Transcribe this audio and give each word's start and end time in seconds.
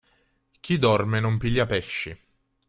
Chi 0.61 0.79
dorme 0.79 1.19
non 1.19 1.37
piglia 1.37 1.67
pesci. 1.67 2.19